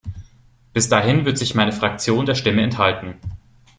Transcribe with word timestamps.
Bis 0.73 0.89
dahin 0.89 1.25
wird 1.25 1.37
sich 1.37 1.53
meine 1.53 1.71
Fraktion 1.71 2.25
der 2.25 2.33
Stimme 2.33 2.63
enthalten. 2.63 3.17